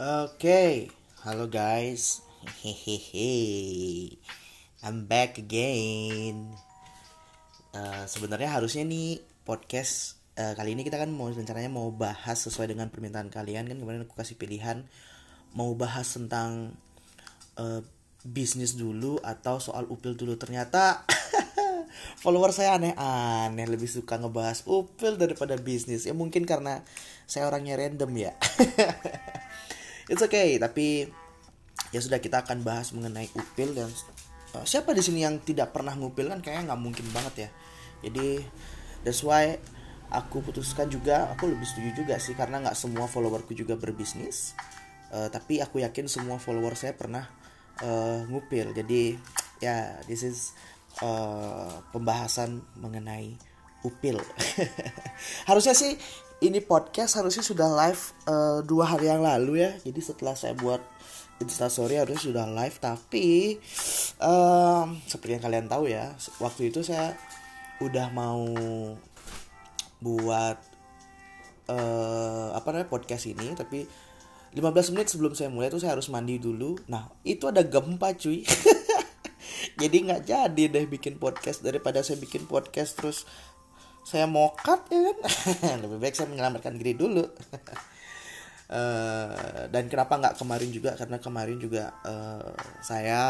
[0.00, 0.88] Oke,
[1.28, 2.24] halo guys.
[2.64, 4.16] Hehehe.
[4.80, 6.56] I'm back again.
[7.76, 12.72] Uh, Sebenarnya harusnya nih podcast uh, kali ini kita kan mau rencananya mau bahas sesuai
[12.72, 14.88] dengan permintaan kalian kan kemarin aku kasih pilihan
[15.52, 16.72] mau bahas tentang
[17.60, 17.84] uh,
[18.24, 21.04] bisnis dulu atau soal upil dulu ternyata
[22.24, 26.80] follower saya aneh-aneh lebih suka ngebahas upil daripada bisnis ya mungkin karena
[27.28, 28.32] saya orangnya random ya
[30.10, 31.06] it's okay tapi
[31.94, 33.88] ya sudah kita akan bahas mengenai upil dan
[34.54, 37.48] uh, siapa di sini yang tidak pernah ngupil kan kayaknya nggak mungkin banget ya.
[38.06, 38.42] Jadi
[39.06, 39.56] that's why
[40.10, 44.54] aku putuskan juga aku lebih setuju juga sih karena nggak semua followerku juga berbisnis.
[45.10, 47.26] Uh, tapi aku yakin semua follower saya pernah
[47.82, 48.70] uh, ngupil.
[48.74, 49.18] Jadi
[49.60, 50.54] ya yeah, this is
[51.02, 53.34] uh, pembahasan mengenai
[53.82, 54.22] upil.
[55.48, 55.98] Harusnya sih
[56.40, 59.76] ini podcast harusnya sudah live uh, dua hari yang lalu ya.
[59.84, 60.80] Jadi setelah saya buat
[61.40, 63.56] instastory harusnya sudah live tapi
[64.20, 67.16] um, seperti yang kalian tahu ya waktu itu saya
[67.80, 68.44] udah mau
[70.04, 70.56] buat
[71.72, 73.88] uh, apa namanya podcast ini tapi
[74.52, 76.76] 15 menit sebelum saya mulai itu saya harus mandi dulu.
[76.90, 78.42] Nah itu ada gempa cuy.
[79.80, 81.64] Jadi nggak jadi deh bikin podcast.
[81.64, 83.24] Daripada saya bikin podcast terus
[84.10, 87.30] saya mokat ya kan lebih baik saya menyelamatkan diri dulu uh,
[89.72, 92.50] dan kenapa nggak kemarin juga karena kemarin juga uh,
[92.82, 93.22] saya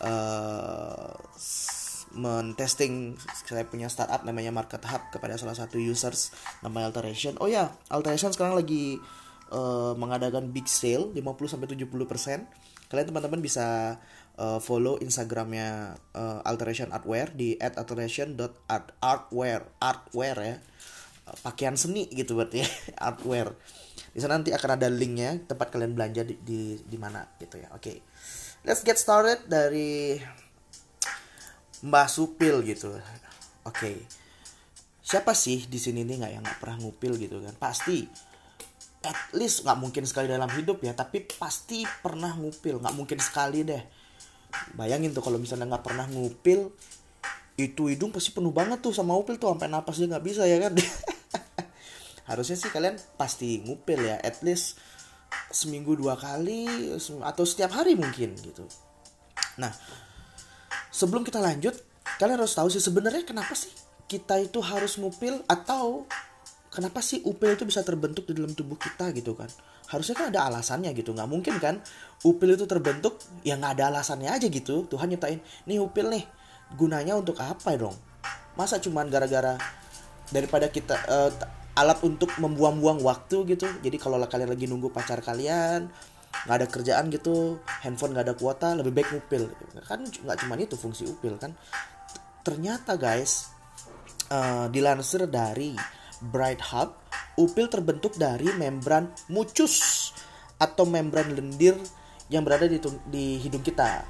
[0.00, 1.12] uh,
[2.10, 3.14] mentesting
[3.46, 7.38] saya punya startup namanya Market Hub kepada salah satu users namanya Alteration.
[7.38, 8.98] Oh ya, Alteration sekarang lagi
[9.54, 12.90] uh, mengadakan big sale 50 sampai 70%.
[12.90, 13.98] Kalian teman-teman bisa
[14.40, 20.56] uh, follow Instagramnya uh, Alteration Artwear di @alteration.artwear artwear ya.
[21.28, 22.68] Uh, pakaian seni gitu berarti ya,
[23.12, 23.52] artwear.
[24.10, 27.68] Di sana nanti akan ada linknya tempat kalian belanja di di, di mana gitu ya.
[27.76, 27.84] Oke.
[27.84, 28.00] Okay.
[28.60, 30.20] Let's get started dari
[31.80, 32.96] Mbak Supil gitu.
[32.96, 33.04] Oke.
[33.64, 33.96] Okay.
[35.00, 37.54] Siapa sih di sini nih nggak yang nggak pernah ngupil gitu kan?
[37.56, 38.04] Pasti
[39.00, 42.84] at least nggak mungkin sekali dalam hidup ya, tapi pasti pernah ngupil.
[42.84, 43.82] Nggak mungkin sekali deh.
[44.74, 46.72] Bayangin tuh kalau misalnya nggak pernah ngupil,
[47.60, 50.58] itu hidung pasti penuh banget tuh sama upil tuh sampai napas dia nggak bisa ya
[50.62, 50.72] kan?
[52.30, 54.78] Harusnya sih kalian pasti ngupil ya, at least
[55.50, 56.66] seminggu dua kali
[57.22, 58.66] atau setiap hari mungkin gitu.
[59.58, 59.70] Nah,
[60.90, 61.74] sebelum kita lanjut
[62.18, 63.70] kalian harus tahu sih sebenarnya kenapa sih
[64.10, 66.04] kita itu harus ngupil atau
[66.70, 69.50] kenapa sih upil itu bisa terbentuk di dalam tubuh kita gitu kan?
[69.90, 71.10] Harusnya kan ada alasannya gitu.
[71.12, 71.82] Nggak mungkin kan
[72.22, 74.86] upil itu terbentuk ya nggak ada alasannya aja gitu.
[74.86, 76.24] Tuhan nyiptain nih upil nih
[76.78, 77.98] gunanya untuk apa dong?
[78.54, 79.58] Masa cuman gara-gara
[80.30, 81.30] daripada kita uh,
[81.74, 83.66] alat untuk membuang-buang waktu gitu.
[83.82, 85.90] Jadi kalau kalian lagi nunggu pacar kalian
[86.30, 89.50] nggak ada kerjaan gitu handphone nggak ada kuota lebih baik upil
[89.82, 91.50] kan nggak cuma itu fungsi upil kan.
[92.46, 93.50] Ternyata guys
[94.30, 95.74] uh, dilansir dari
[96.20, 96.96] Bright Hub
[97.40, 100.12] upil terbentuk dari membran mucus
[100.60, 101.76] atau membran lendir
[102.28, 102.76] yang berada di,
[103.08, 104.04] di hidung kita.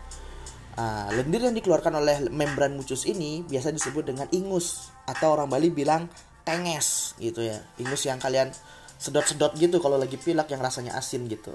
[0.75, 5.71] Uh, lendir yang dikeluarkan oleh membran mucus ini biasa disebut dengan ingus atau orang Bali
[5.71, 6.11] bilang
[6.43, 7.59] tenges gitu ya.
[7.79, 8.51] Ingus yang kalian
[9.01, 11.55] sedot-sedot gitu kalau lagi pilak yang rasanya asin gitu.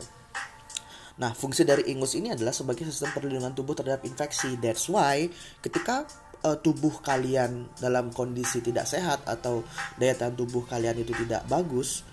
[1.15, 4.59] Nah, fungsi dari ingus ini adalah sebagai sistem perlindungan tubuh terhadap infeksi.
[4.59, 5.31] That's why
[5.63, 6.03] ketika
[6.45, 9.65] uh, tubuh kalian dalam kondisi tidak sehat atau
[9.97, 12.05] daya tahan tubuh kalian itu tidak bagus,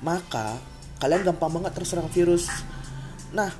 [0.00, 0.56] maka
[0.96, 2.48] kalian gampang banget terserang virus.
[3.36, 3.52] Nah,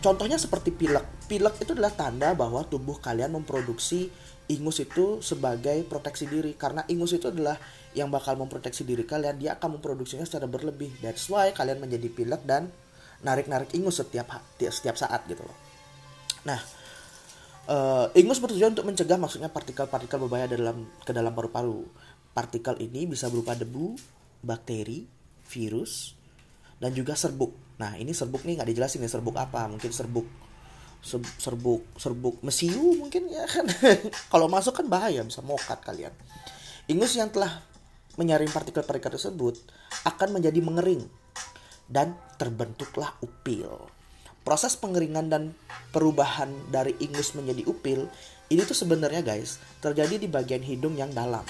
[0.00, 1.28] contohnya seperti pilek.
[1.28, 4.08] Pilek itu adalah tanda bahwa tubuh kalian memproduksi
[4.44, 7.56] ingus itu sebagai proteksi diri karena ingus itu adalah
[7.96, 12.44] yang bakal memproteksi diri kalian dia akan memproduksinya secara berlebih that's why kalian menjadi pilek
[12.44, 12.68] dan
[13.24, 14.28] narik-narik ingus setiap
[14.60, 15.56] setiap saat gitu loh.
[16.44, 16.60] Nah,
[17.68, 21.84] uh, ingus bertujuan untuk mencegah maksudnya partikel-partikel berbahaya dalam ke dalam paru-paru.
[22.34, 23.94] Partikel ini bisa berupa debu,
[24.42, 25.06] bakteri,
[25.46, 26.18] virus,
[26.82, 27.54] dan juga serbuk.
[27.78, 29.70] Nah, ini serbuk nih nggak dijelasin nih serbuk apa.
[29.70, 30.26] Mungkin serbuk
[31.04, 33.68] serbuk serbuk mesiu mungkin ya kan.
[34.32, 36.12] Kalau masuk kan bahaya bisa mokat kalian.
[36.88, 37.60] Ingus yang telah
[38.16, 39.58] menyaring partikel-partikel tersebut
[40.06, 41.02] akan menjadi mengering
[41.88, 43.93] dan terbentuklah upil.
[44.44, 45.56] Proses pengeringan dan
[45.90, 48.06] perubahan dari ingus menjadi upil
[48.52, 51.42] ini tuh sebenarnya guys terjadi di bagian hidung yang dalam.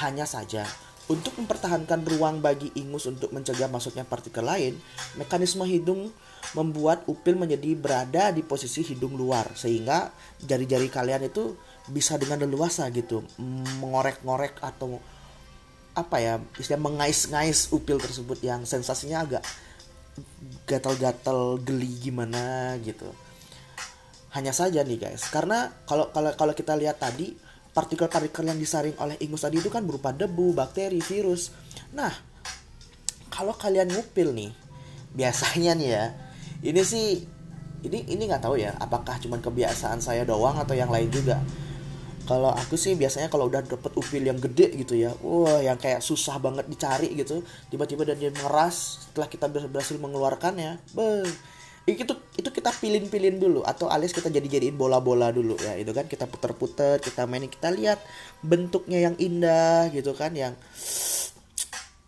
[0.00, 0.64] Hanya saja
[1.06, 4.74] untuk mempertahankan ruang bagi ingus untuk mencegah masuknya partikel lain,
[5.14, 6.10] mekanisme hidung
[6.56, 10.10] membuat upil menjadi berada di posisi hidung luar sehingga
[10.40, 11.54] jari-jari kalian itu
[11.86, 13.22] bisa dengan leluasa gitu
[13.82, 14.98] mengorek-ngorek atau
[15.96, 19.42] apa ya istilah mengais-ngais upil tersebut yang sensasinya agak
[20.66, 23.08] gatal-gatal geli gimana gitu.
[24.34, 25.28] Hanya saja nih guys.
[25.32, 27.32] Karena kalau kalau kalau kita lihat tadi
[27.72, 31.52] partikel-partikel yang disaring oleh ingus tadi itu kan berupa debu bakteri virus.
[31.92, 32.12] Nah
[33.32, 34.52] kalau kalian ngupil nih
[35.12, 36.04] biasanya nih ya
[36.64, 37.24] ini sih
[37.84, 41.40] ini ini nggak tahu ya apakah cuman kebiasaan saya doang atau yang lain juga
[42.26, 46.02] kalau aku sih biasanya kalau udah dapet upil yang gede gitu ya wah yang kayak
[46.02, 47.40] susah banget dicari gitu
[47.70, 51.24] tiba-tiba dan dia mengeras setelah kita berhasil mengeluarkannya beh
[51.86, 56.26] itu itu kita pilin-pilin dulu atau alias kita jadi-jadiin bola-bola dulu ya itu kan kita
[56.26, 58.02] puter-puter kita mainin kita lihat
[58.42, 60.58] bentuknya yang indah gitu kan yang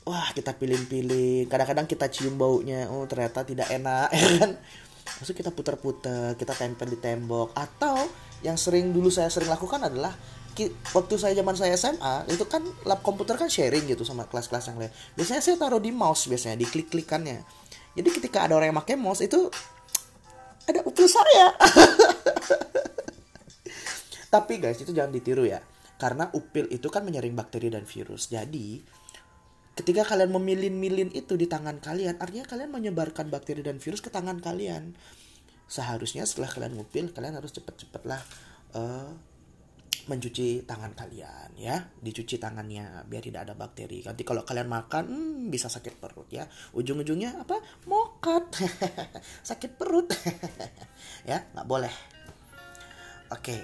[0.02, 4.50] wah kita pilih-pilih kadang-kadang kita cium baunya oh ternyata tidak enak ya kan?
[5.18, 8.06] Maksud kita puter-puter kita tempel di tembok atau
[8.42, 10.14] yang sering dulu saya sering lakukan adalah
[10.66, 14.78] waktu saya zaman saya SMA itu kan lab komputer kan sharing gitu sama kelas-kelas yang
[14.82, 14.92] lain.
[15.14, 17.38] Biasanya saya taruh di mouse biasanya di klik-klikannya.
[17.94, 19.46] Jadi ketika ada orang yang pakai mouse itu
[20.66, 21.54] ada upil saya.
[24.34, 25.62] Tapi guys itu jangan ditiru ya.
[25.98, 28.30] Karena upil itu kan menyaring bakteri dan virus.
[28.30, 28.82] Jadi
[29.78, 34.42] ketika kalian memilin-milin itu di tangan kalian, artinya kalian menyebarkan bakteri dan virus ke tangan
[34.42, 34.98] kalian
[35.68, 38.20] seharusnya setelah kalian ngupil kalian harus cepet-cepet lah
[38.72, 39.12] uh,
[40.08, 41.76] mencuci tangan kalian ya.
[42.00, 44.00] Dicuci tangannya biar tidak ada bakteri.
[44.02, 46.48] Nanti kalau kalian makan hmm, bisa sakit perut ya.
[46.72, 47.60] Ujung-ujungnya apa?
[47.84, 48.48] Mokat.
[49.48, 50.08] Sakit perut.
[51.28, 51.92] Ya nggak boleh.
[53.28, 53.60] Oke.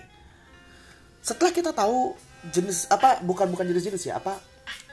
[1.24, 2.12] Setelah kita tahu
[2.52, 4.36] jenis apa bukan bukan jenis-jenis ya apa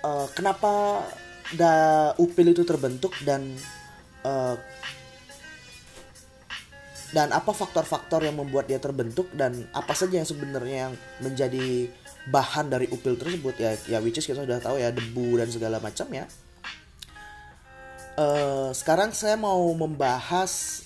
[0.07, 1.03] uh, kenapa
[1.51, 1.73] da
[2.15, 3.43] upil itu terbentuk dan
[4.23, 4.55] uh,
[7.11, 11.91] dan apa faktor-faktor yang membuat dia terbentuk dan apa saja yang sebenarnya yang menjadi
[12.31, 15.83] bahan dari upil tersebut ya ya which is kita sudah tahu ya debu dan segala
[15.83, 16.25] macam ya.
[18.15, 20.83] Uh, sekarang saya mau membahas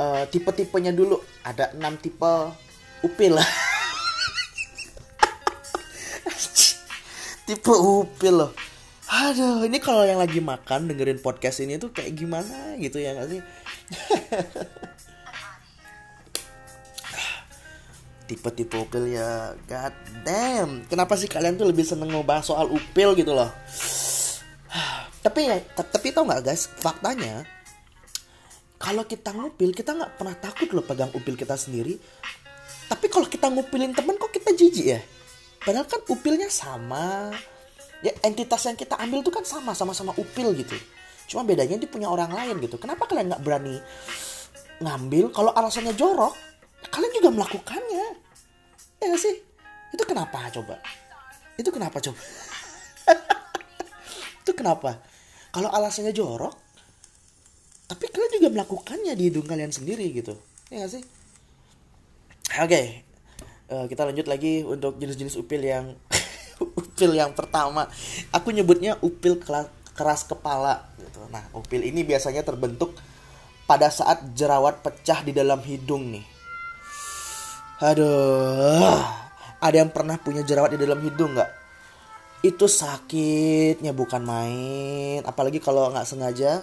[0.00, 1.20] uh, tipe-tipenya dulu.
[1.44, 2.34] Ada enam tipe
[3.04, 3.36] upil.
[7.42, 8.54] Tipe upil loh.
[9.12, 13.28] Aduh ini kalau yang lagi makan dengerin podcast ini tuh kayak gimana gitu ya gak
[13.28, 13.40] sih
[18.26, 19.56] tipe-tipe upil ya.
[19.68, 20.84] God damn.
[20.86, 23.48] Kenapa sih kalian tuh lebih seneng ngebahas soal upil gitu loh?
[25.24, 26.66] Tapi ya tapi tau nggak guys?
[26.66, 27.46] Faktanya
[28.82, 31.94] kalau kita ngupil kita nggak pernah takut loh pegang upil kita sendiri.
[32.90, 35.00] Tapi kalau kita ngupilin temen kok kita jijik ya?
[35.62, 37.30] Padahal kan upilnya sama.
[38.02, 40.74] Ya entitas yang kita ambil tuh kan sama sama-sama upil gitu.
[41.30, 42.74] Cuma bedanya dia punya orang lain gitu.
[42.82, 43.78] Kenapa kalian nggak berani
[44.82, 46.34] ngambil kalau alasannya jorok
[46.88, 48.06] kalian juga melakukannya.
[49.02, 49.34] Ya gak sih?
[49.92, 50.80] Itu kenapa coba?
[51.60, 52.18] Itu kenapa coba?
[54.42, 54.98] Itu kenapa?
[55.52, 56.72] Kalau alasannya jorok
[57.92, 60.32] tapi kalian juga melakukannya di hidung kalian sendiri gitu.
[60.72, 61.04] Ya gak sih?
[62.56, 62.86] Oke okay.
[63.68, 65.92] uh, eh, kita lanjut lagi untuk jenis-jenis upil yang
[66.80, 67.84] upil yang pertama.
[68.32, 69.36] Aku nyebutnya upil
[69.92, 71.20] keras kepala gitu.
[71.28, 72.96] Nah upil ini biasanya terbentuk
[73.68, 76.31] pada saat jerawat pecah di dalam hidung nih
[77.82, 78.94] Aduh,
[79.58, 81.50] ada yang pernah punya jerawat di dalam hidung nggak?
[82.46, 85.26] Itu sakitnya bukan main.
[85.26, 86.62] Apalagi kalau nggak sengaja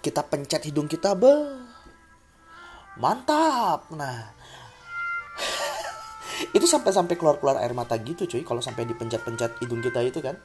[0.00, 1.60] kita pencet hidung kita, be,
[2.96, 3.84] mantap.
[3.92, 4.32] Nah,
[6.56, 8.40] itu sampai-sampai keluar-keluar air mata gitu cuy.
[8.40, 10.40] Kalau sampai dipencet-pencet hidung kita itu kan.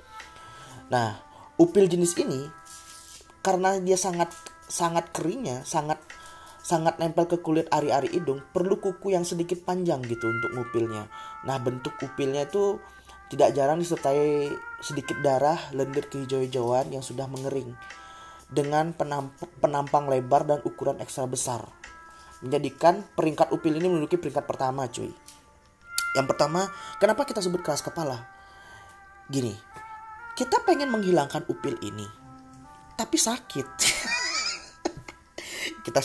[0.92, 1.24] Nah,
[1.56, 2.52] upil jenis ini
[3.40, 4.28] karena dia sangat
[4.68, 6.04] sangat keringnya, sangat
[6.62, 11.10] sangat nempel ke kulit ari-ari hidung, perlu kuku yang sedikit panjang gitu untuk ngupilnya.
[11.46, 12.78] Nah, bentuk upilnya itu
[13.34, 17.74] tidak jarang disertai sedikit darah, lendir kehijau-hijauan yang sudah mengering
[18.52, 21.66] dengan penamp penampang lebar dan ukuran ekstra besar.
[22.46, 25.10] Menjadikan peringkat upil ini menduduki peringkat pertama, cuy.
[26.12, 26.68] Yang pertama,
[27.00, 28.28] kenapa kita sebut keras kepala?
[29.32, 29.56] Gini,
[30.36, 32.04] kita pengen menghilangkan upil ini,
[33.00, 33.68] tapi sakit.
[35.82, 36.00] kita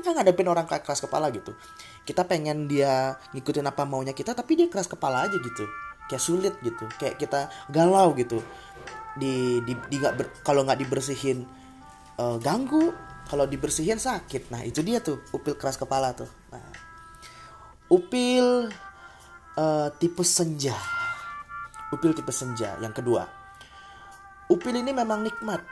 [0.00, 1.56] nggak ngadepin orang keras kepala gitu.
[2.04, 5.64] Kita pengen dia ngikutin apa maunya kita tapi dia keras kepala aja gitu.
[6.08, 6.84] Kayak sulit gitu.
[7.00, 7.40] Kayak kita
[7.72, 8.44] galau gitu.
[9.16, 11.46] Di di, di gak kalau nggak dibersihin
[12.20, 12.92] uh, ganggu
[13.28, 14.52] kalau dibersihin sakit.
[14.52, 16.28] Nah itu dia tuh upil keras kepala tuh.
[16.52, 16.68] Nah,
[17.88, 18.68] upil
[19.56, 20.76] uh, tipe senja.
[21.88, 23.24] Upil tipe senja yang kedua.
[24.52, 25.64] Upil ini memang nikmat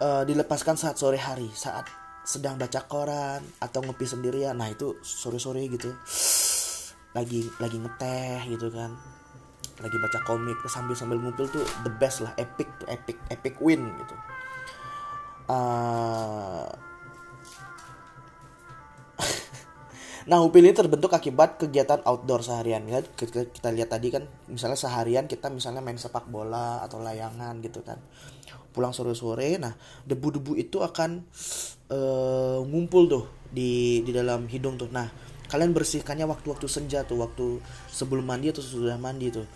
[0.00, 4.58] uh, dilepaskan saat sore hari saat sedang baca koran atau ngopi sendirian.
[4.58, 5.94] Nah itu sore-sore gitu.
[7.14, 8.98] Lagi lagi ngeteh gitu kan.
[9.78, 10.58] Lagi baca komik.
[10.66, 12.34] Sambil sambil ngumpul tuh the best lah.
[12.34, 14.14] Epic tuh epic epic win gitu.
[15.46, 16.66] Uh...
[20.26, 22.82] Nah, upil ini terbentuk akibat kegiatan outdoor seharian.
[22.90, 27.62] Ya, kita, kita lihat tadi kan, misalnya seharian kita misalnya main sepak bola atau layangan
[27.62, 28.02] gitu kan.
[28.74, 31.24] Pulang sore-sore, nah debu-debu itu akan
[31.94, 34.90] uh, ngumpul tuh di di dalam hidung tuh.
[34.90, 35.06] Nah,
[35.46, 39.46] kalian bersihkannya waktu-waktu senja tuh, waktu sebelum mandi atau sudah mandi tuh.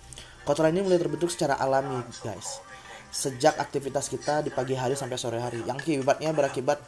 [0.47, 2.63] Kotoran ini mulai terbentuk secara alami, guys.
[3.11, 6.79] Sejak aktivitas kita di pagi hari sampai sore hari, yang akibatnya berakibat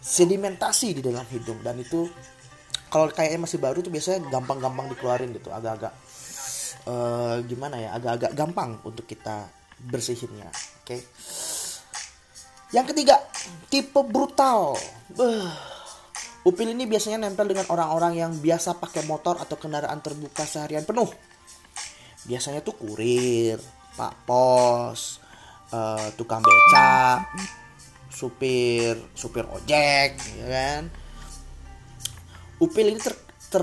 [0.00, 2.08] sedimentasi di dalam hidung dan itu
[2.96, 5.92] kalau kayaknya masih baru tuh biasanya gampang-gampang dikeluarin gitu agak-agak
[6.88, 10.88] uh, gimana ya agak-agak gampang untuk kita bersihinnya oke?
[10.88, 11.00] Okay?
[12.72, 13.20] yang ketiga
[13.68, 14.74] tipe brutal.
[15.14, 15.52] Uh,
[16.48, 21.06] upil ini biasanya nempel dengan orang-orang yang biasa pakai motor atau kendaraan terbuka seharian penuh.
[22.26, 23.60] Biasanya tuh kurir
[23.96, 25.24] pak pos
[25.72, 27.24] uh, tukang beca
[28.12, 30.82] supir supir ojek ya kan
[32.56, 33.12] Upil ini ter,
[33.52, 33.62] ter,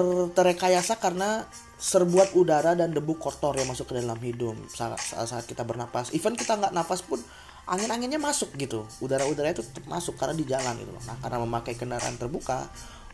[1.02, 1.44] karena
[1.84, 6.16] serbuat udara dan debu kotor yang masuk ke dalam hidung saat, saat kita bernapas.
[6.16, 7.20] Even kita nggak napas pun
[7.68, 8.88] angin-anginnya masuk gitu.
[9.04, 10.92] Udara-udara itu tetap masuk karena di jalan gitu.
[11.04, 12.70] Nah karena memakai kendaraan terbuka,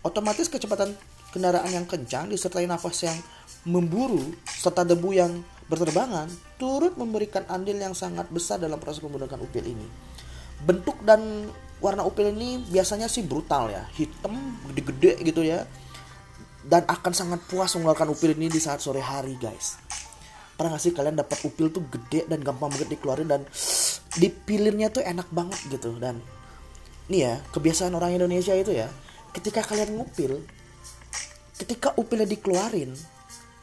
[0.06, 0.94] otomatis kecepatan
[1.34, 3.18] kendaraan yang kencang disertai nafas yang
[3.66, 5.32] memburu serta debu yang
[5.70, 6.26] berterbangan
[6.58, 9.86] turut memberikan andil yang sangat besar dalam proses pembentukan upil ini.
[10.66, 11.48] Bentuk dan
[11.80, 13.84] warna upil ini biasanya sih brutal ya.
[13.96, 14.36] Hitam
[14.72, 15.64] gede-gede gitu ya.
[16.64, 19.80] Dan akan sangat puas mengeluarkan upil ini di saat sore hari guys.
[20.60, 23.42] Pernah gak sih kalian dapat upil tuh gede dan gampang banget dikeluarin dan
[24.20, 25.96] dipilirnya tuh enak banget gitu.
[25.96, 26.20] Dan
[27.08, 28.92] nih ya kebiasaan orang Indonesia itu ya
[29.34, 30.46] ketika kalian ngupil
[31.58, 32.92] ketika upilnya dikeluarin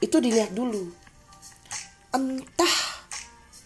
[0.00, 0.88] itu dilihat dulu.
[2.16, 2.74] Entah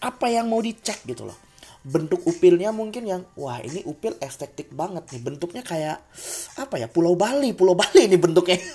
[0.03, 1.50] apa yang mau dicek gitu loh
[1.81, 5.21] bentuk upilnya mungkin yang wah ini upil estetik banget nih.
[5.21, 5.97] Bentuknya kayak
[6.57, 8.61] apa ya Pulau Bali Pulau Bali ini bentuknya.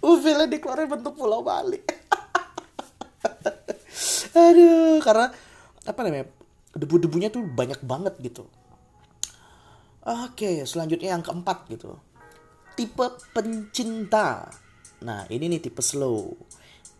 [0.00, 1.76] Upilnya dikeluarin bentuk Pulau Bali.
[4.40, 5.28] Aduh karena
[5.84, 6.32] apa namanya
[6.72, 8.48] debu-debunya tuh banyak banget gitu.
[10.00, 12.00] Oke selanjutnya yang keempat gitu.
[12.72, 13.04] Tipe
[13.36, 14.48] pencinta.
[15.04, 16.32] Nah ini nih tipe slow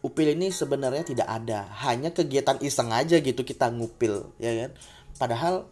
[0.01, 1.69] upil ini sebenarnya tidak ada.
[1.85, 4.71] Hanya kegiatan iseng aja gitu kita ngupil ya kan?
[5.21, 5.69] Padahal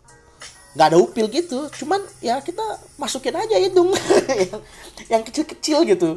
[0.76, 1.68] nggak ada upil gitu.
[1.80, 2.62] Cuman ya kita
[3.00, 3.92] masukin aja hidung.
[4.52, 4.62] Yang
[5.08, 6.11] yang kecil-kecil gitu.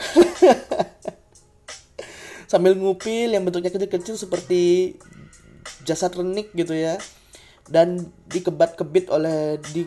[2.50, 4.96] Sambil ngupil yang bentuknya kecil-kecil seperti
[5.86, 6.98] jasad renik gitu ya.
[7.70, 9.86] Dan dikebat-kebit oleh di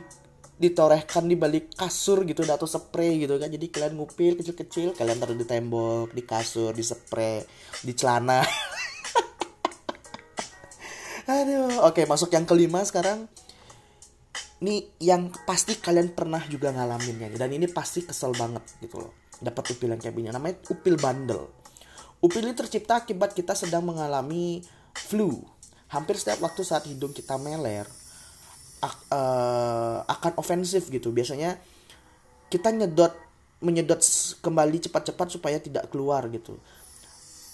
[0.53, 3.50] ditorehkan di balik kasur gitu atau spray gitu kan.
[3.50, 7.41] Jadi kalian ngupil kecil-kecil kalian taruh di tembok di kasur di spray
[7.81, 8.45] di celana.
[11.33, 11.88] Aduh.
[11.88, 13.27] Oke masuk yang kelima sekarang.
[14.63, 17.29] Ini yang pasti kalian pernah juga ngalamin ya.
[17.36, 19.12] Dan ini pasti kesel banget gitu loh.
[19.43, 20.31] Dapat upil yang kayak gini.
[20.31, 21.51] Namanya upil bandel.
[22.24, 24.63] Upil ini tercipta akibat kita sedang mengalami
[24.95, 25.43] flu.
[25.91, 27.83] Hampir setiap waktu saat hidung kita meler
[28.91, 31.09] uh, akan ofensif gitu.
[31.15, 31.55] Biasanya
[32.51, 33.13] kita nyedot
[33.63, 34.03] menyedot
[34.43, 36.59] kembali cepat-cepat supaya tidak keluar gitu.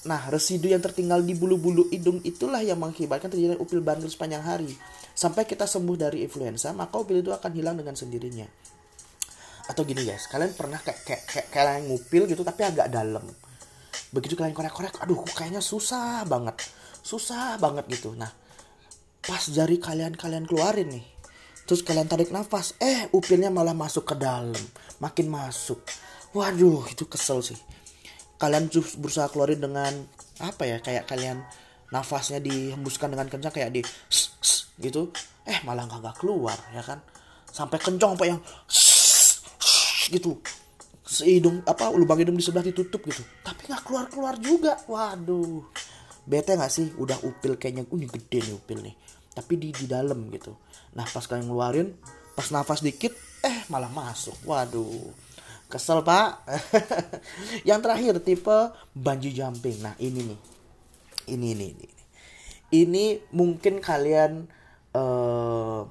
[0.09, 4.74] Nah residu yang tertinggal di bulu-bulu hidung itulah yang mengakibatkan terjadi upil bandel sepanjang hari.
[5.13, 8.48] Sampai kita sembuh dari influenza maka upil itu akan hilang dengan sendirinya.
[9.69, 13.24] Atau gini guys kalian pernah kayak kayak, kayak kalian ngupil gitu tapi agak dalam.
[14.09, 16.57] Begitu kalian korek-korek aduh kayaknya susah banget.
[17.05, 18.17] Susah banget gitu.
[18.17, 18.33] Nah
[19.19, 21.18] pas jari kalian kalian keluarin nih
[21.69, 22.73] terus kalian tarik nafas.
[22.81, 24.57] Eh upilnya malah masuk ke dalam.
[24.97, 25.85] Makin masuk.
[26.33, 27.59] Waduh itu kesel sih.
[28.41, 29.93] Kalian berusaha keluarin dengan
[30.41, 31.45] apa ya kayak kalian
[31.93, 33.81] nafasnya dihembuskan dengan kencang kayak di
[34.81, 35.13] gitu.
[35.45, 37.05] Eh malah nggak keluar ya kan?
[37.53, 38.41] Sampai kencang apa yang
[40.09, 40.41] gitu.
[41.21, 43.21] Hidung apa lubang hidung di sebelah ditutup gitu.
[43.45, 44.73] Tapi nggak keluar keluar juga.
[44.89, 45.69] Waduh.
[46.25, 46.89] Bete nggak sih?
[46.97, 47.85] Udah upil kayaknya.
[47.85, 48.97] Uh, ini gede nih upil nih
[49.39, 50.51] tapi di di dalam gitu.
[51.00, 51.88] Nah pas kalian ngeluarin
[52.36, 54.36] pas nafas dikit eh malah masuk.
[54.43, 55.15] Waduh.
[55.72, 56.43] Kesel pak.
[57.67, 58.58] Yang terakhir tipe
[58.91, 59.79] bungee jumping.
[59.79, 60.39] Nah ini nih.
[61.31, 61.88] Ini ini ini
[62.75, 63.05] ini.
[63.31, 64.43] Mungkin kalian
[64.91, 65.81] eh,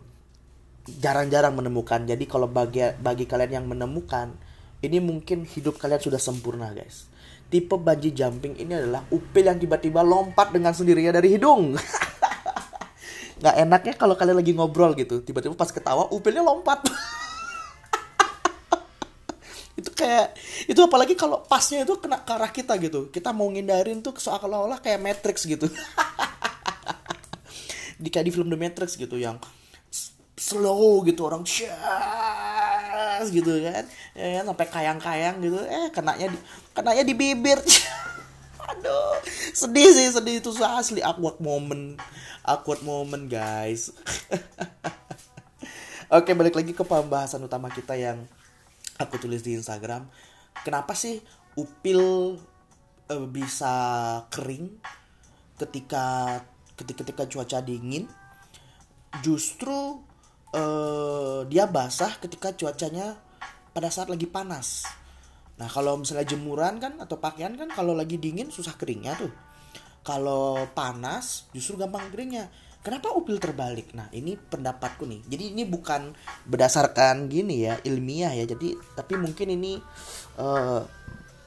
[1.00, 2.04] jarang-jarang menemukan.
[2.04, 4.36] Jadi kalau bagi bagi kalian yang menemukan
[4.84, 7.08] ini mungkin hidup kalian sudah sempurna guys.
[7.48, 11.72] Tipe bungee jumping ini adalah upil yang tiba-tiba lompat dengan sendirinya dari hidung
[13.38, 16.82] nggak enaknya kalau kalian lagi ngobrol gitu tiba-tiba pas ketawa upilnya lompat.
[19.78, 20.34] Itu kayak
[20.66, 23.14] itu apalagi kalau pasnya itu kena ke arah kita gitu.
[23.14, 25.70] Kita mau ngindarin tuh seolah-olah kayak Matrix gitu.
[28.02, 29.38] Di kayak di film The Matrix gitu yang
[30.34, 31.46] slow gitu orang
[33.30, 33.86] gitu kan.
[34.18, 35.62] Ya kan sampai kayang-kayang gitu.
[35.62, 36.38] Eh kenanya di
[36.74, 37.62] kenanya di bibir
[38.78, 39.18] aduh.
[39.50, 40.38] Sedih sih sedih.
[40.38, 41.02] Itu asli.
[41.02, 41.98] Awkward moment.
[42.46, 43.90] Awkward moment guys.
[46.08, 48.24] Oke balik lagi ke pembahasan utama kita yang
[48.96, 50.08] aku tulis di Instagram.
[50.64, 51.20] Kenapa sih
[51.58, 52.38] upil
[53.12, 53.74] uh, bisa
[54.32, 54.72] kering
[55.60, 56.40] ketika
[56.80, 58.08] ketika ketika cuaca dingin?
[59.20, 60.00] Justru
[60.56, 63.20] uh, dia basah ketika cuacanya
[63.76, 64.88] pada saat lagi panas
[65.58, 69.30] Nah kalau misalnya jemuran kan atau pakaian kan kalau lagi dingin susah keringnya tuh.
[70.06, 72.48] Kalau panas justru gampang keringnya.
[72.78, 73.92] Kenapa upil terbalik?
[73.92, 75.20] Nah ini pendapatku nih.
[75.26, 76.14] Jadi ini bukan
[76.46, 78.46] berdasarkan gini ya ilmiah ya.
[78.46, 79.76] Jadi tapi mungkin ini
[80.38, 80.80] uh,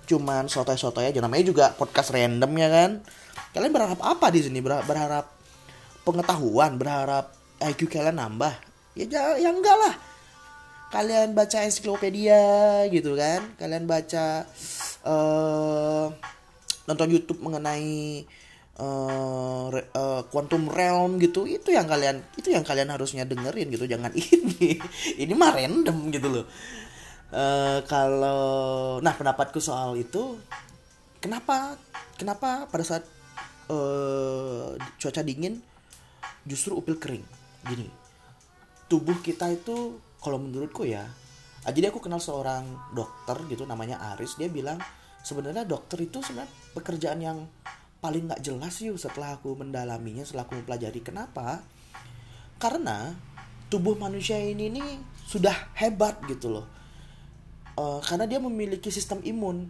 [0.06, 1.24] cuman sotoy-sotoy aja.
[1.24, 2.91] Namanya juga podcast random ya kan.
[3.56, 4.60] Kalian berharap apa di sini?
[4.62, 5.32] Berharap
[6.03, 7.32] pengetahuan, berharap
[7.63, 8.53] IQ kalian nambah?
[9.00, 10.11] Ya ya enggak lah
[10.91, 12.43] kalian baca ensiklopedia
[12.91, 13.55] gitu kan.
[13.57, 14.45] Kalian baca
[15.07, 16.07] uh,
[16.86, 18.27] nonton YouTube mengenai
[18.77, 21.48] uh, uh, quantum realm gitu.
[21.48, 23.88] Itu yang kalian itu yang kalian harusnya dengerin gitu.
[23.88, 24.77] Jangan ini
[25.17, 26.45] ini mah random gitu loh.
[27.31, 30.36] Uh, kalau nah pendapatku soal itu
[31.24, 31.79] kenapa
[32.19, 33.07] kenapa pada saat
[33.71, 35.63] uh, cuaca dingin
[36.43, 37.24] justru upil kering?
[37.63, 38.01] Gini
[38.91, 41.10] tubuh kita itu kalau menurutku ya
[41.66, 44.78] ah, jadi aku kenal seorang dokter gitu namanya Aris dia bilang
[45.22, 47.38] sebenarnya dokter itu sebenarnya pekerjaan yang
[48.01, 51.00] paling nggak jelas yuk setelah aku mendalaminya setelah aku mempelajari.
[51.06, 51.62] Kenapa?
[52.58, 53.13] Karena
[53.70, 54.90] tubuh manusia ini nih
[55.30, 56.66] sudah hebat gitu loh.
[57.78, 59.70] Uh, karena dia memiliki sistem imun.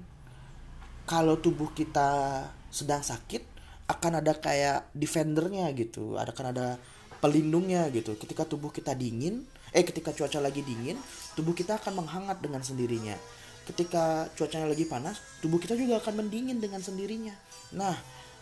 [1.06, 3.44] Kalau tubuh kita sedang sakit
[3.92, 6.80] akan ada kayak defendernya gitu ada kan ada
[7.20, 8.16] pelindungnya gitu.
[8.16, 11.00] Ketika tubuh kita dingin eh ketika cuaca lagi dingin
[11.34, 13.16] tubuh kita akan menghangat dengan sendirinya.
[13.62, 17.32] Ketika cuacanya lagi panas tubuh kita juga akan mendingin dengan sendirinya.
[17.78, 17.96] Nah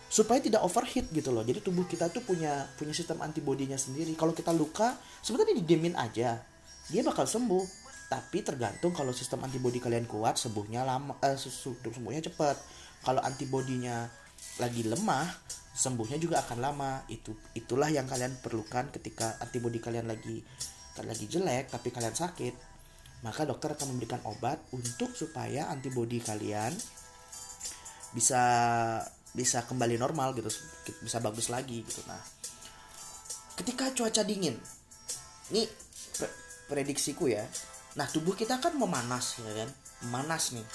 [0.09, 1.45] supaya tidak overheat gitu loh.
[1.45, 4.17] Jadi tubuh kita tuh punya punya sistem antibodinya sendiri.
[4.17, 6.41] Kalau kita luka sebenarnya didiemin aja.
[6.89, 7.87] Dia bakal sembuh.
[8.09, 12.57] Tapi tergantung kalau sistem antibodi kalian kuat sembuhnya lama eh, sembuhnya cepat.
[13.05, 14.09] Kalau antibodinya
[14.57, 15.29] lagi lemah
[15.77, 16.91] sembuhnya juga akan lama.
[17.05, 20.41] Itu itulah yang kalian perlukan ketika antibodi kalian lagi
[21.05, 22.53] lagi jelek tapi kalian sakit
[23.19, 26.71] maka dokter akan memberikan obat untuk supaya antibodi kalian
[28.15, 28.43] bisa
[29.35, 30.49] bisa kembali normal gitu
[31.03, 32.01] bisa bagus lagi gitu.
[32.07, 32.21] Nah
[33.59, 34.55] ketika cuaca dingin
[35.51, 35.67] ini
[36.71, 37.43] prediksiku ya.
[37.99, 39.69] Nah tubuh kita kan memanas ya kan?
[40.07, 40.65] Memanas nih.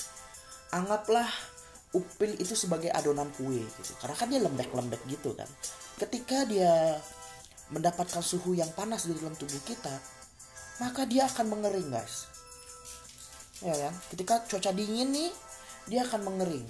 [0.75, 1.27] Anggaplah
[1.95, 5.49] upil itu sebagai adonan kue gitu karena kan dia lembek-lembek gitu kan.
[5.97, 7.01] Ketika dia
[7.73, 10.14] mendapatkan suhu yang panas di dalam tubuh kita
[10.83, 12.27] maka dia akan mengering guys.
[13.63, 15.31] Ya kan ketika cuaca dingin nih
[15.87, 16.67] dia akan mengering.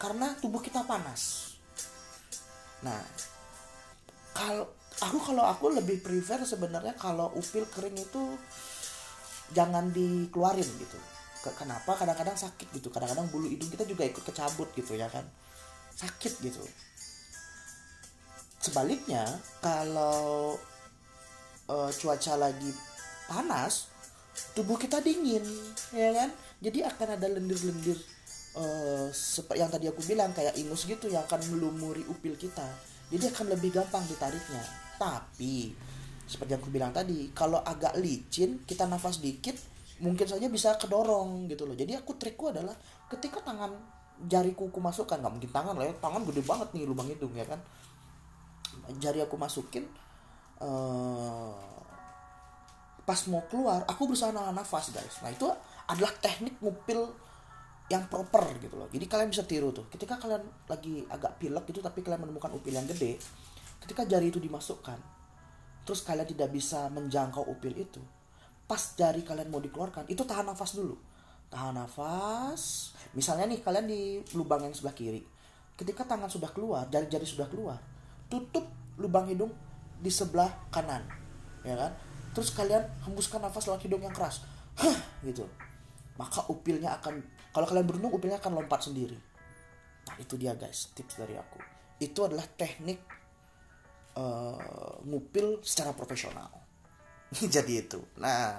[0.00, 1.54] Karena tubuh kita panas.
[2.82, 2.98] Nah
[4.34, 4.66] kalau
[4.98, 8.22] aku kalau aku lebih prefer sebenarnya kalau upil kering itu
[9.54, 10.98] jangan dikeluarin gitu.
[11.44, 11.92] Kenapa?
[11.94, 12.88] Kadang-kadang sakit gitu.
[12.88, 15.28] Kadang-kadang bulu hidung kita juga ikut kecabut gitu ya kan?
[15.92, 16.64] Sakit gitu.
[18.64, 19.28] Sebaliknya
[19.60, 20.56] kalau
[21.68, 22.72] uh, cuaca lagi
[23.30, 23.88] panas
[24.54, 25.44] tubuh kita dingin
[25.94, 26.30] ya kan?
[26.64, 27.98] Jadi akan ada lendir-lendir
[28.56, 29.08] uh,
[29.54, 32.64] yang tadi aku bilang kayak ingus gitu yang akan melumuri upil kita.
[33.12, 34.64] Jadi akan lebih gampang ditariknya.
[34.96, 35.74] Tapi
[36.24, 39.54] seperti yang aku bilang tadi kalau agak licin kita nafas dikit
[40.00, 41.76] mungkin saja bisa kedorong gitu loh.
[41.76, 42.74] Jadi aku trikku adalah
[43.12, 43.76] ketika tangan
[44.24, 47.44] jari kuku masukkan nggak mungkin tangan lah ya tangan gede banget nih lubang hidung ya
[47.46, 47.60] kan?
[48.98, 49.86] Jari aku masukin
[50.58, 51.83] uh,
[53.04, 55.20] pas mau keluar aku berusaha nahan nafas guys.
[55.20, 55.48] Nah itu
[55.88, 57.12] adalah teknik ngupil
[57.92, 58.88] yang proper gitu loh.
[58.88, 59.86] Jadi kalian bisa tiru tuh.
[59.92, 63.20] Ketika kalian lagi agak pilek gitu tapi kalian menemukan upil yang gede
[63.84, 64.96] ketika jari itu dimasukkan
[65.84, 68.00] terus kalian tidak bisa menjangkau upil itu
[68.64, 70.96] pas jari kalian mau dikeluarkan itu tahan nafas dulu.
[71.52, 72.96] Tahan nafas.
[73.12, 75.20] Misalnya nih kalian di lubang yang sebelah kiri.
[75.76, 77.76] Ketika tangan sudah keluar jari-jari sudah keluar
[78.32, 78.64] tutup
[78.96, 79.52] lubang hidung
[80.00, 81.04] di sebelah kanan
[81.64, 81.92] ya kan
[82.34, 84.42] terus kalian hembuskan nafas lewat hidung yang keras.
[84.76, 85.46] Hah, gitu.
[86.18, 87.22] Maka upilnya akan
[87.54, 89.14] kalau kalian beruntung upilnya akan lompat sendiri.
[90.10, 91.58] Nah itu dia guys tips dari aku.
[92.02, 92.98] Itu adalah teknik
[94.18, 96.50] uh, ngupil secara profesional.
[97.54, 98.02] Jadi itu.
[98.18, 98.58] Nah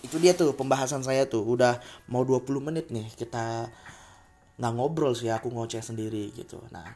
[0.00, 1.44] itu dia tuh pembahasan saya tuh.
[1.44, 1.80] Udah
[2.12, 3.68] mau 20 menit nih kita
[4.60, 6.60] nggak ngobrol sih aku ngoceh sendiri gitu.
[6.68, 6.88] Nah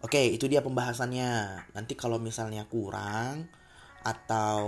[0.00, 1.30] oke itu dia pembahasannya.
[1.76, 3.52] Nanti kalau misalnya kurang
[4.02, 4.62] atau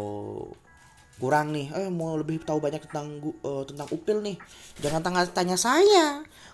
[1.15, 4.37] kurang nih eh mau lebih tahu banyak tentang uh, tentang upil nih.
[4.83, 6.07] Jangan tanya tanya saya.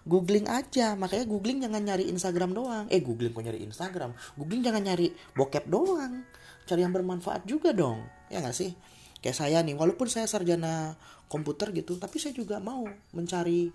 [0.05, 0.97] Googling aja.
[0.97, 2.85] Makanya googling jangan nyari Instagram doang.
[2.93, 4.13] Eh googling kok nyari Instagram?
[4.37, 6.25] Googling jangan nyari bokep doang.
[6.69, 8.05] Cari yang bermanfaat juga dong.
[8.29, 8.77] Ya nggak sih?
[9.21, 10.97] Kayak saya nih walaupun saya sarjana
[11.29, 12.85] komputer gitu tapi saya juga mau
[13.17, 13.69] mencari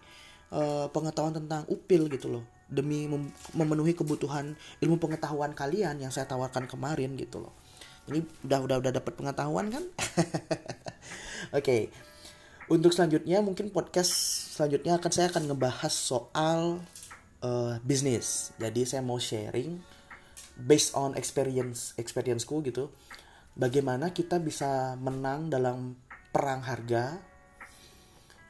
[0.54, 2.46] uh, pengetahuan tentang upil gitu loh.
[2.66, 7.65] Demi mem memenuhi kebutuhan ilmu pengetahuan kalian yang saya tawarkan kemarin gitu loh
[8.10, 9.84] ini udah udah udah dapat pengetahuan kan
[11.58, 11.90] oke okay.
[12.70, 14.14] untuk selanjutnya mungkin podcast
[14.54, 16.82] selanjutnya akan saya akan ngebahas soal
[17.42, 19.82] uh, bisnis jadi saya mau sharing
[20.56, 22.94] based on experience experienceku gitu
[23.58, 25.98] bagaimana kita bisa menang dalam
[26.30, 27.18] perang harga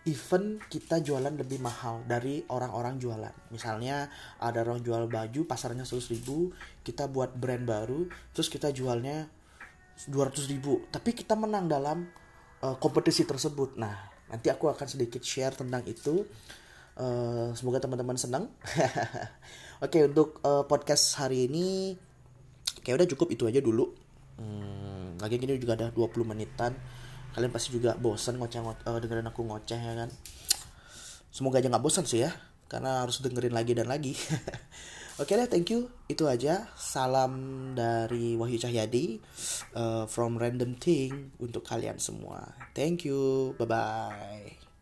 [0.05, 3.33] even kita jualan lebih mahal dari orang-orang jualan.
[3.49, 4.05] Misalnya
[4.37, 6.53] ada orang jual baju pasarnya 100 ribu,
[6.85, 9.25] kita buat brand baru, terus kita jualnya
[10.07, 10.83] 200 ribu.
[10.91, 12.07] Tapi kita menang dalam
[12.61, 13.79] uh, kompetisi tersebut.
[13.79, 13.95] Nah
[14.27, 16.27] nanti aku akan sedikit share tentang itu.
[16.95, 18.51] Uh, semoga teman-teman senang.
[19.83, 21.95] Oke okay, untuk uh, podcast hari ini
[22.83, 23.91] kayak udah cukup itu aja dulu.
[24.35, 26.75] Hmm, lagi gini juga ada 20 menitan.
[27.35, 30.09] Kalian pasti juga bosan ngoceh uh, dengerin aku ngoceh ya kan?
[31.31, 32.31] Semoga aja nggak bosan sih ya
[32.65, 34.17] karena harus dengerin lagi dan lagi
[35.15, 35.87] Oke okay deh, thank you.
[36.11, 36.67] Itu aja.
[36.75, 39.15] Salam dari Wahyu Cahyadi
[39.71, 42.51] uh, from Random Thing untuk kalian semua.
[42.75, 43.55] Thank you.
[43.55, 44.74] Bye bye.